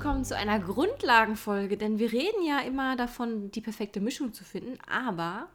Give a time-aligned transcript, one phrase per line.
[0.00, 4.78] Willkommen zu einer Grundlagenfolge, denn wir reden ja immer davon, die perfekte Mischung zu finden,
[4.88, 5.46] aber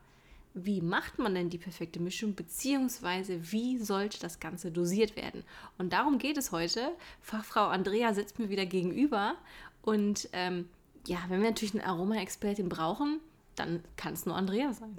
[0.53, 5.43] wie macht man denn die perfekte Mischung, beziehungsweise wie sollte das Ganze dosiert werden?
[5.79, 6.91] Und darum geht es heute.
[7.21, 9.33] Fachfrau Andrea sitzt mir wieder gegenüber
[9.81, 10.69] und ähm,
[11.07, 13.21] ja, wenn wir natürlich eine Aroma-Expertin brauchen,
[13.55, 14.95] dann kann es nur Andrea sein.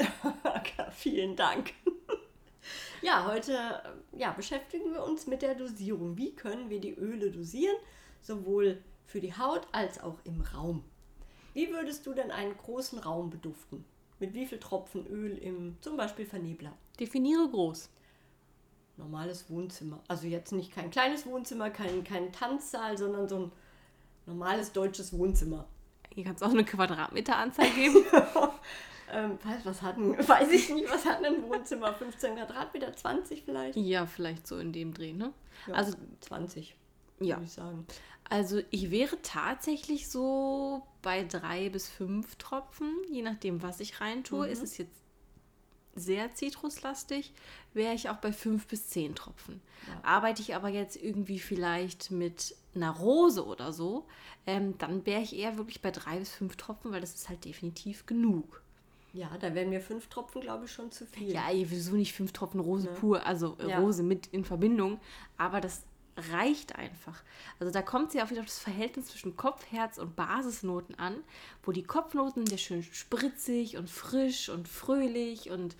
[0.90, 1.72] Vielen Dank.
[3.00, 6.16] Ja, heute ja, beschäftigen wir uns mit der Dosierung.
[6.16, 7.76] Wie können wir die Öle dosieren,
[8.20, 10.84] sowohl für die Haut als auch im Raum?
[11.54, 13.84] Wie würdest du denn einen großen Raum beduften?
[14.18, 16.72] Mit wie viel Tropfen Öl im zum Beispiel Vernebler?
[16.98, 17.90] Definiere groß.
[18.96, 20.02] Normales Wohnzimmer.
[20.08, 23.52] Also jetzt nicht kein kleines Wohnzimmer, kein, kein Tanzsaal, sondern so ein
[24.26, 25.66] normales deutsches Wohnzimmer.
[26.14, 27.96] Hier kannst du auch eine Quadratmeteranzahl geben.
[29.12, 31.92] ähm, weiß, was hat ein, weiß ich nicht, was hat ein Wohnzimmer?
[31.92, 33.76] 15 Quadratmeter, 20 vielleicht?
[33.76, 35.32] ja, vielleicht so in dem Dreh, ne?
[35.66, 36.74] Ja, Also 20,
[37.20, 37.36] ja.
[37.36, 37.86] würde ich sagen.
[38.28, 44.46] Also ich wäre tatsächlich so bei drei bis fünf Tropfen, je nachdem, was ich reintue.
[44.46, 44.52] Mhm.
[44.52, 45.06] Ist es jetzt
[45.94, 47.32] sehr zitruslastig,
[47.72, 49.62] wäre ich auch bei fünf bis zehn Tropfen.
[49.86, 50.00] Ja.
[50.02, 54.04] Arbeite ich aber jetzt irgendwie vielleicht mit einer Rose oder so,
[54.46, 57.44] ähm, dann wäre ich eher wirklich bei drei bis fünf Tropfen, weil das ist halt
[57.44, 58.60] definitiv genug.
[59.14, 61.32] Ja, da wären mir fünf Tropfen, glaube ich, schon zu viel.
[61.32, 62.92] Ja, wieso nicht fünf Tropfen Rose Ne?
[63.00, 63.78] pur, also äh, Ja.
[63.78, 65.00] Rose mit in Verbindung,
[65.38, 65.84] aber das
[66.16, 67.22] reicht einfach.
[67.58, 71.16] Also da kommt ja auch wieder auf das Verhältnis zwischen Kopf, Herz und Basisnoten an,
[71.62, 75.76] wo die Kopfnoten ja schön spritzig und frisch und fröhlich und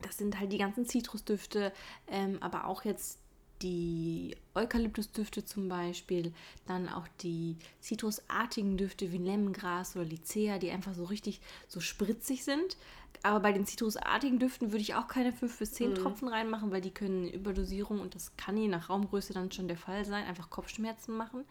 [0.00, 1.72] das sind halt die ganzen Zitrusdüfte,
[2.08, 3.18] ähm, aber auch jetzt
[3.62, 6.32] die Eukalyptusdüfte zum Beispiel,
[6.66, 12.44] dann auch die zitrusartigen Düfte wie Lemongras oder Lycea, die einfach so richtig so spritzig
[12.44, 12.76] sind.
[13.22, 16.80] Aber bei den zitrusartigen Düften würde ich auch keine 5 bis 10 Tropfen reinmachen, weil
[16.80, 20.50] die können Überdosierung und das kann je nach Raumgröße dann schon der Fall sein, einfach
[20.50, 21.44] Kopfschmerzen machen.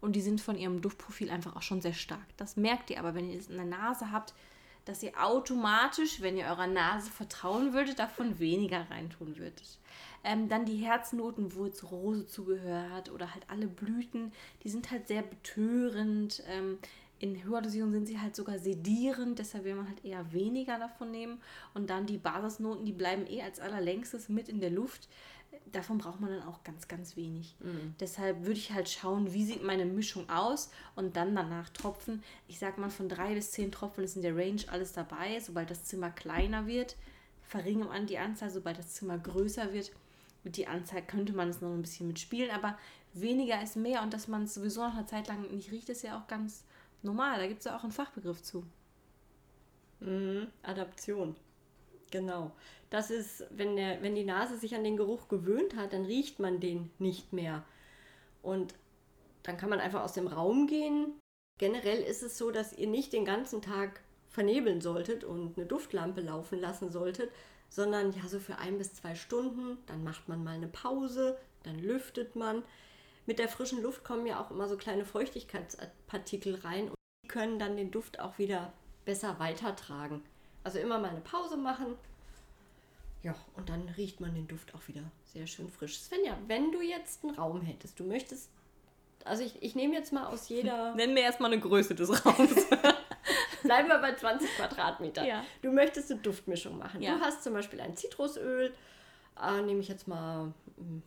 [0.00, 2.26] Und die sind von ihrem Duftprofil einfach auch schon sehr stark.
[2.36, 4.34] Das merkt ihr aber, wenn ihr es in der Nase habt,
[4.84, 9.78] dass ihr automatisch, wenn ihr eurer Nase vertrauen würdet, davon weniger reintun würdet.
[10.22, 14.32] Ähm, dann die Herznoten, wo jetzt Rose zugehört oder halt alle Blüten,
[14.62, 16.42] die sind halt sehr betörend.
[16.48, 16.78] Ähm,
[17.18, 21.10] in höherer Dosierung sind sie halt sogar sedierend, deshalb will man halt eher weniger davon
[21.10, 21.40] nehmen.
[21.74, 25.08] Und dann die Basisnoten, die bleiben eh als allerlängstes mit in der Luft.
[25.72, 27.56] Davon braucht man dann auch ganz, ganz wenig.
[28.00, 32.22] Deshalb würde ich halt schauen, wie sieht meine Mischung aus und dann danach tropfen.
[32.48, 35.40] Ich sag mal, von drei bis zehn Tropfen ist in der Range alles dabei.
[35.40, 36.96] Sobald das Zimmer kleiner wird,
[37.42, 38.50] verringert man die Anzahl.
[38.50, 39.92] Sobald das Zimmer größer wird,
[40.44, 42.50] mit die Anzahl könnte man es noch ein bisschen mitspielen.
[42.50, 42.78] Aber
[43.14, 46.02] weniger ist mehr und dass man es sowieso noch eine Zeit lang nicht riecht, ist
[46.02, 46.64] ja auch ganz
[47.02, 47.38] normal.
[47.38, 48.64] Da gibt es ja auch einen Fachbegriff zu.
[50.00, 50.48] Mhm.
[50.62, 51.36] Adaption.
[52.10, 52.52] Genau.
[52.90, 56.38] Das ist, wenn, der, wenn die Nase sich an den Geruch gewöhnt hat, dann riecht
[56.38, 57.64] man den nicht mehr.
[58.42, 58.74] Und
[59.42, 61.18] dann kann man einfach aus dem Raum gehen.
[61.58, 66.20] Generell ist es so, dass ihr nicht den ganzen Tag vernebeln solltet und eine Duftlampe
[66.20, 67.30] laufen lassen solltet,
[67.68, 69.78] sondern ja so für ein bis zwei Stunden.
[69.86, 72.62] Dann macht man mal eine Pause, dann lüftet man.
[73.26, 76.94] Mit der frischen Luft kommen ja auch immer so kleine Feuchtigkeitspartikel rein und
[77.24, 78.72] die können dann den Duft auch wieder
[79.04, 80.22] besser weitertragen.
[80.64, 81.96] Also immer mal eine Pause machen.
[83.22, 85.98] Ja, und dann riecht man den Duft auch wieder sehr schön frisch.
[85.98, 88.50] Svenja, wenn du jetzt einen Raum hättest, du möchtest,
[89.24, 92.66] also ich, ich nehme jetzt mal aus jeder, Nennen wir erstmal eine Größe des Raums.
[93.66, 95.24] bleiben wir bei 20 Quadratmeter.
[95.24, 95.44] Ja.
[95.62, 97.02] Du möchtest eine Duftmischung machen.
[97.02, 97.16] Ja.
[97.16, 98.72] Du hast zum Beispiel ein Zitrusöl,
[99.42, 101.02] äh, nehme ich jetzt mal mm,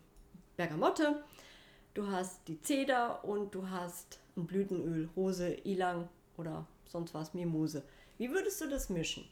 [0.58, 1.24] Bergamotte.
[1.94, 6.08] Du hast die Zeder und du hast ein Blütenöl, Rose, Ilang
[6.38, 7.84] oder sonst was, Mimose.
[8.18, 9.28] Wie würdest du das mischen?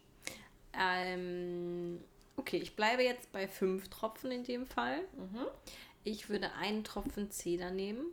[0.73, 1.99] Ähm,
[2.35, 4.99] okay, ich bleibe jetzt bei fünf Tropfen in dem Fall.
[6.03, 8.05] Ich würde einen Tropfen Zeder nehmen,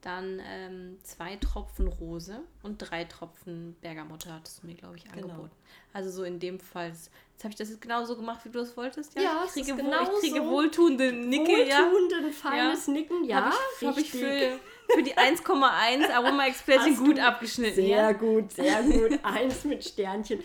[0.00, 5.28] dann ähm, zwei Tropfen Rose und drei Tropfen Bergamotte hattest du mir, glaube ich, Genau.
[5.28, 5.50] angeboten.
[5.92, 7.10] Also so in dem Fall, jetzt
[7.40, 9.14] habe ich das jetzt genauso gemacht, wie du es wolltest.
[9.14, 10.50] Ja, ich es ist kriege, genau ich kriege so.
[10.50, 11.90] wohltuende Nicke, ja.
[11.90, 13.42] Wohltuenden, feines Nicken, ja.
[13.44, 14.58] habe ich, hab ich für,
[14.88, 17.74] für die 1,1 Aroma-Expertin Hast gut abgeschnitten.
[17.76, 18.12] Sehr ja?
[18.12, 19.18] gut, sehr gut.
[19.22, 20.40] Eins mit Sternchen.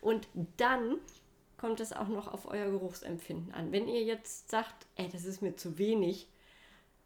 [0.00, 0.98] Und dann
[1.56, 3.72] kommt es auch noch auf euer Geruchsempfinden an.
[3.72, 6.28] Wenn ihr jetzt sagt, ey, das ist mir zu wenig,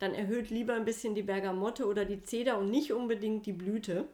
[0.03, 4.09] dann erhöht lieber ein bisschen die Bergamotte oder die Zeder und nicht unbedingt die Blüte.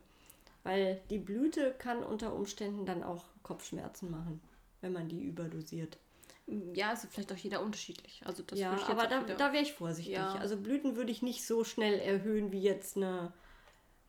[0.62, 4.42] Weil die Blüte kann unter Umständen dann auch Kopfschmerzen machen,
[4.82, 5.96] wenn man die überdosiert.
[6.74, 8.20] Ja, ist vielleicht auch jeder unterschiedlich.
[8.26, 10.12] Also das ja, aber da, wieder- da wäre ich vorsichtig.
[10.14, 10.34] Ja.
[10.34, 13.32] Also Blüten würde ich nicht so schnell erhöhen wie jetzt eine,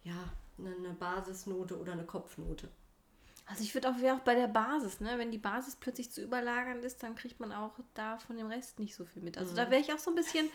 [0.04, 2.68] ja, eine, eine Basisnote oder eine Kopfnote.
[3.50, 5.14] Also ich würde auch, wäre auch bei der Basis, ne?
[5.18, 8.78] Wenn die Basis plötzlich zu überlagernd ist, dann kriegt man auch da von dem Rest
[8.80, 9.38] nicht so viel mit.
[9.40, 9.56] Also Mhm.
[9.58, 10.46] da wäre ich auch so ein bisschen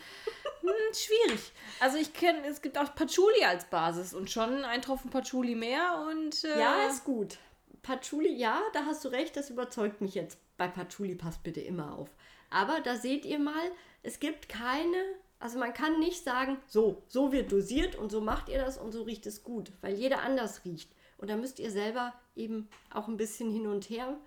[0.61, 1.51] hm, schwierig.
[1.81, 6.05] Also ich kenne, es gibt auch Patchouli als Basis und schon ein Tropfen Patchouli mehr
[6.09, 7.37] und äh, Ja, ist gut.
[7.83, 10.39] Patchouli, ja, da hast du recht, das überzeugt mich jetzt.
[10.57, 12.09] Bei Patchouli passt bitte immer auf.
[12.49, 13.71] Aber da seht ihr mal,
[14.03, 14.97] es gibt keine,
[15.39, 18.91] also man kann nicht sagen, so, so wird dosiert und so macht ihr das und
[18.93, 20.89] so riecht es gut, weil jeder anders riecht.
[21.17, 24.17] Und da müsst ihr selber eben auch ein bisschen hin und her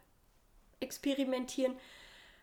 [0.80, 1.74] experimentieren.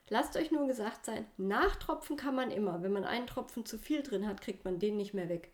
[0.09, 2.83] Lasst euch nur gesagt sein, nachtropfen kann man immer.
[2.83, 5.51] Wenn man einen Tropfen zu viel drin hat, kriegt man den nicht mehr weg.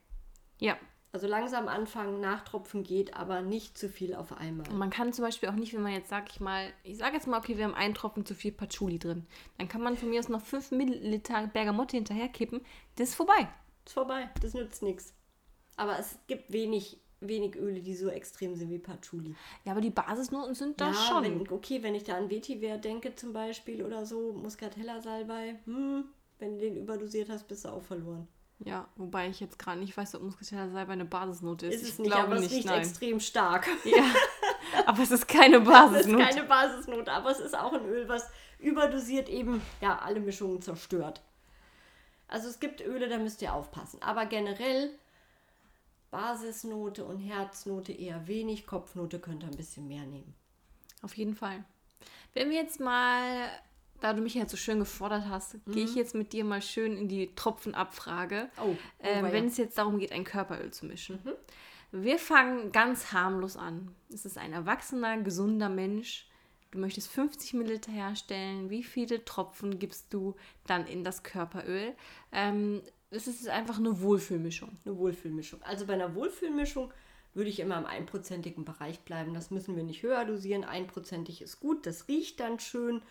[0.60, 0.78] ja.
[1.14, 4.70] Also langsam anfangen, nachtropfen geht, aber nicht zu viel auf einmal.
[4.70, 7.16] Und man kann zum Beispiel auch nicht, wenn man jetzt, sag ich mal, ich sage
[7.18, 9.28] jetzt mal, okay, wir haben einen Tropfen zu viel Patchouli drin.
[9.58, 12.62] Dann kann man von mir aus noch 5 Milliliter Bergamotte hinterherkippen.
[12.96, 13.50] Das ist vorbei.
[13.86, 15.14] Ist vorbei, das nützt nichts.
[15.76, 19.35] Aber es gibt wenig, wenig Öle, die so extrem sind wie Patchouli.
[19.63, 21.23] Ja, aber die Basisnoten sind da ja, schon.
[21.23, 26.06] Wenn, okay, wenn ich da an Vetiver denke zum Beispiel oder so, Muscatella-Salbei, hm,
[26.39, 28.27] wenn du den überdosiert hast, bist du auch verloren.
[28.63, 31.75] Ja, wobei ich jetzt gerade nicht weiß, ob Muscatella Salbei eine Basisnote ist.
[31.75, 32.81] Ist es ich nicht, aber es nicht, riecht nein.
[32.81, 33.68] extrem stark.
[33.85, 36.23] Ja, aber es ist keine Es ist Basisnote.
[36.23, 38.29] keine Basisnote, aber es ist auch ein Öl, was
[38.59, 41.21] überdosiert eben ja, alle Mischungen zerstört.
[42.27, 44.01] Also es gibt Öle, da müsst ihr aufpassen.
[44.01, 44.91] Aber generell
[46.12, 50.36] Basisnote und Herznote eher wenig, Kopfnote könnt ihr ein bisschen mehr nehmen.
[51.02, 51.63] Auf jeden Fall.
[52.34, 53.50] Wenn wir jetzt mal,
[54.02, 56.98] da du mich jetzt so schön gefordert hast, gehe ich jetzt mit dir mal schön
[56.98, 58.50] in die Tropfenabfrage.
[58.62, 59.34] Oh, ähm, weia.
[59.34, 61.19] wenn es jetzt darum geht, ein Körperöl zu mischen.
[61.92, 63.94] Wir fangen ganz harmlos an.
[64.14, 66.28] Es ist ein erwachsener, gesunder Mensch.
[66.72, 68.69] Du möchtest 50 Milliliter herstellen.
[68.69, 70.36] Wie viele Tropfen gibst du
[70.66, 71.94] dann in das Körperöl?
[72.31, 72.81] Ähm,
[73.12, 74.78] es ist einfach eine Wohlfühlmischung.
[74.86, 75.62] Eine Wohlfühlmischung.
[75.63, 76.94] Also bei einer Wohlfühlmischung
[77.34, 79.34] würde ich immer im einprozentigen Bereich bleiben.
[79.34, 80.63] Das müssen wir nicht höher dosieren.
[80.63, 83.02] Einprozentig ist gut, das riecht dann schön.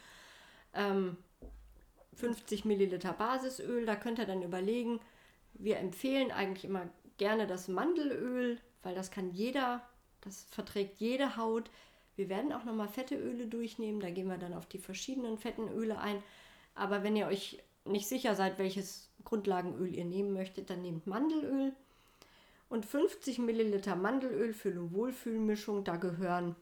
[0.75, 1.17] Ähm,
[2.15, 5.01] 50 Milliliter Basisöl, da könnt ihr dann überlegen.
[5.55, 6.89] Wir empfehlen eigentlich immer
[7.19, 9.83] gerne das Mandelöl, weil das kann jeder,
[10.23, 11.71] das verträgt jede Haut.
[12.17, 15.69] Wir werden auch nochmal fette Öle durchnehmen, da gehen wir dann auf die verschiedenen fetten
[15.69, 16.23] Öle ein.
[16.75, 21.73] Aber wenn ihr euch nicht sicher seid, welches Grundlagenöl ihr nehmen möchtet, dann nehmt Mandelöl.
[22.69, 26.55] Und 50 Milliliter Mandelöl für eine Wohlfühlmischung, da gehören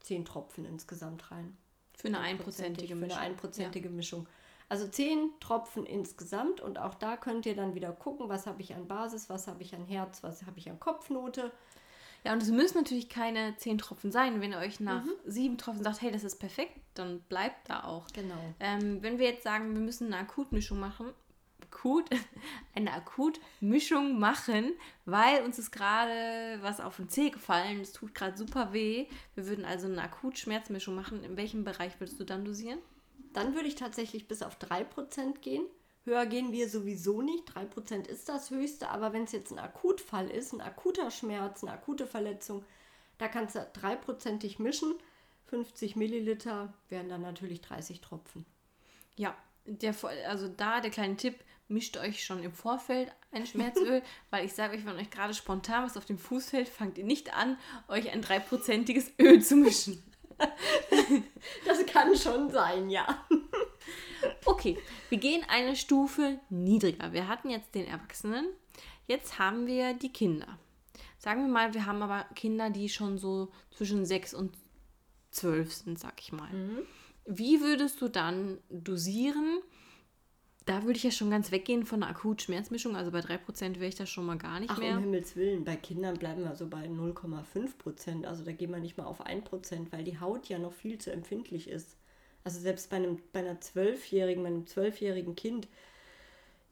[0.00, 1.56] 10 Tropfen insgesamt rein.
[1.96, 3.18] Für eine einprozentige Für Mischung.
[3.18, 4.26] eine einprozentige Mischung.
[4.68, 8.74] Also 10 Tropfen insgesamt und auch da könnt ihr dann wieder gucken, was habe ich
[8.74, 11.50] an Basis, was habe ich an Herz, was habe ich an Kopfnote.
[12.24, 14.40] Ja, und es müssen natürlich keine 10 Tropfen sein.
[14.40, 15.10] Wenn ihr euch nach Mhm.
[15.26, 18.06] sieben Tropfen sagt, hey, das ist perfekt, dann bleibt da auch.
[18.14, 18.34] Genau.
[18.60, 21.10] Ähm, wenn wir jetzt sagen, wir müssen eine Akutmischung machen,
[21.74, 22.08] akut,
[22.74, 24.72] eine Akutmischung machen,
[25.04, 29.06] weil uns ist gerade was auf den Zeh gefallen, es tut gerade super weh.
[29.34, 31.24] Wir würden also eine Akut-Schmerzmischung machen.
[31.24, 32.78] In welchem Bereich würdest du dann dosieren?
[33.32, 35.64] Dann würde ich tatsächlich bis auf 3% gehen.
[36.04, 37.50] Höher gehen wir sowieso nicht.
[37.50, 41.72] 3% ist das höchste, aber wenn es jetzt ein Akutfall ist, ein akuter Schmerz, eine
[41.72, 42.64] akute Verletzung,
[43.18, 44.94] da kannst du 3%ig mischen.
[45.46, 48.44] 50 Milliliter wären dann natürlich 30 Tropfen.
[49.16, 49.94] Ja, der,
[50.28, 51.36] also da der kleine Tipp,
[51.68, 55.84] mischt euch schon im Vorfeld ein Schmerzöl, weil ich sage euch, wenn euch gerade spontan
[55.84, 60.02] was auf den Fuß fällt, fangt ihr nicht an, euch ein dreiprozentiges Öl zu mischen.
[61.64, 63.24] Das kann schon sein, ja.
[64.44, 64.76] Okay,
[65.08, 67.12] wir gehen eine Stufe niedriger.
[67.12, 68.46] Wir hatten jetzt den Erwachsenen,
[69.06, 70.58] jetzt haben wir die Kinder.
[71.18, 74.56] Sagen wir mal, wir haben aber Kinder, die schon so zwischen 6 und
[75.30, 76.50] 12 sind, sag ich mal.
[77.26, 79.60] Wie würdest du dann dosieren?
[80.66, 82.96] Da würde ich ja schon ganz weggehen von einer Akut-Schmerzmischung.
[82.96, 84.96] Also bei 3% wäre ich da schon mal gar nicht Ach, mehr.
[84.96, 88.26] um Himmels Willen, bei Kindern bleiben wir so bei 0,5 Prozent.
[88.26, 90.98] Also da gehen wir nicht mal auf 1 Prozent, weil die Haut ja noch viel
[90.98, 91.96] zu empfindlich ist.
[92.44, 95.68] Also selbst bei einem bei einer Zwölfjährigen, bei einem zwölfjährigen Kind,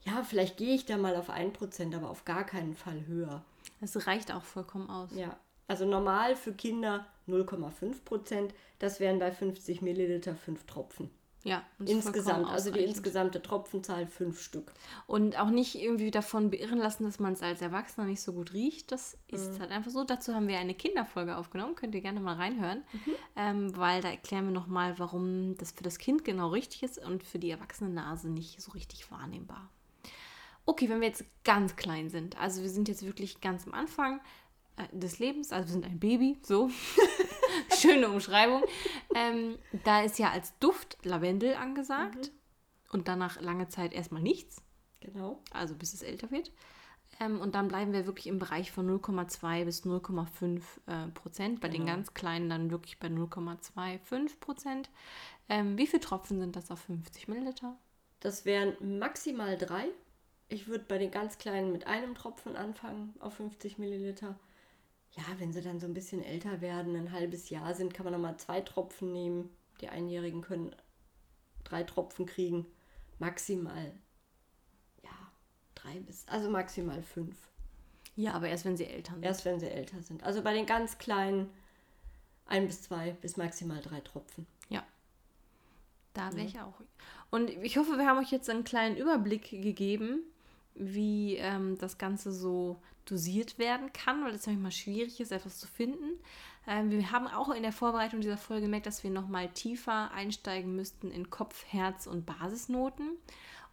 [0.04, 3.44] ja, vielleicht gehe ich da mal auf 1 Prozent, aber auf gar keinen Fall höher.
[3.80, 5.10] Das reicht auch vollkommen aus.
[5.14, 8.54] Ja, also normal für Kinder 0,5 Prozent.
[8.78, 11.10] Das wären bei 50 Milliliter 5 Tropfen.
[11.44, 14.72] Ja, und Insgesamt, also die insgesamte Tropfenzahl 5 Stück.
[15.08, 18.52] Und auch nicht irgendwie davon beirren lassen, dass man es als Erwachsener nicht so gut
[18.52, 18.92] riecht.
[18.92, 20.04] Das ist halt einfach so.
[20.04, 21.74] Dazu haben wir eine Kinderfolge aufgenommen.
[21.74, 22.84] Könnt ihr gerne mal reinhören.
[23.34, 27.24] Ähm, weil da erklären wir nochmal, warum das für das Kind genau richtig ist und
[27.24, 29.70] für die erwachsene Nase nicht so richtig wahrnehmbar.
[30.64, 34.20] Okay, wenn wir jetzt ganz klein sind, also wir sind jetzt wirklich ganz am Anfang
[34.92, 36.70] des Lebens, also wir sind ein Baby, so.
[37.78, 38.62] Schöne Umschreibung.
[39.14, 42.90] Ähm, da ist ja als Duft Lavendel angesagt mhm.
[42.92, 44.62] und danach lange Zeit erstmal nichts.
[45.00, 45.42] Genau.
[45.52, 46.52] Also bis es älter wird.
[47.20, 51.60] Ähm, und dann bleiben wir wirklich im Bereich von 0,2 bis 0,5 äh, Prozent.
[51.60, 51.84] Bei genau.
[51.84, 54.90] den ganz kleinen dann wirklich bei 0,25 Prozent.
[55.48, 57.76] Ähm, wie viele Tropfen sind das auf 50 Milliliter?
[58.20, 59.88] Das wären maximal drei.
[60.48, 64.38] Ich würde bei den ganz kleinen mit einem Tropfen anfangen auf 50 Milliliter.
[65.12, 68.14] Ja, wenn sie dann so ein bisschen älter werden, ein halbes Jahr sind, kann man
[68.14, 69.50] nochmal zwei Tropfen nehmen.
[69.80, 70.74] Die Einjährigen können
[71.64, 72.66] drei Tropfen kriegen.
[73.18, 73.92] Maximal
[75.82, 77.36] drei bis, also maximal fünf.
[78.14, 79.24] Ja, aber erst wenn sie älter sind.
[79.24, 80.22] Erst wenn sie älter sind.
[80.22, 81.50] Also bei den ganz kleinen
[82.46, 84.46] ein bis zwei bis maximal drei Tropfen.
[84.68, 84.84] Ja.
[86.12, 86.48] Da wäre ja.
[86.48, 86.74] ich auch.
[87.30, 90.20] Und ich hoffe, wir haben euch jetzt einen kleinen Überblick gegeben,
[90.74, 95.66] wie ähm, das Ganze so dosiert werden kann, weil es manchmal schwierig ist, etwas zu
[95.66, 96.18] finden.
[96.66, 100.76] Ähm, wir haben auch in der Vorbereitung dieser Folge gemerkt, dass wir nochmal tiefer einsteigen
[100.76, 103.18] müssten in Kopf, Herz und Basisnoten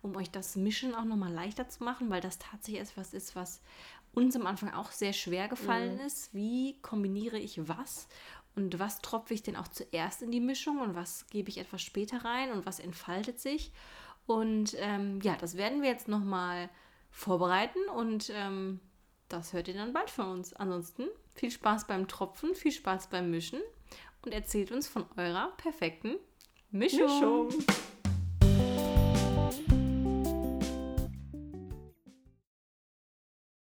[0.02, 3.62] um euch das Mischen auch nochmal leichter zu machen, weil das tatsächlich etwas ist, was
[4.14, 6.06] uns am Anfang auch sehr schwer gefallen mhm.
[6.06, 6.34] ist.
[6.34, 8.08] Wie kombiniere ich was?
[8.56, 11.82] Und was tropfe ich denn auch zuerst in die Mischung und was gebe ich etwas
[11.82, 13.72] später rein und was entfaltet sich?
[14.26, 16.70] Und ähm, ja, das werden wir jetzt nochmal
[17.12, 18.80] vorbereiten und ähm,
[19.28, 20.54] das hört ihr dann bald von uns.
[20.54, 23.62] Ansonsten viel Spaß beim Tropfen, viel Spaß beim Mischen
[24.24, 26.16] und erzählt uns von eurer perfekten
[26.72, 27.48] Mischung.
[27.48, 27.66] Mischung.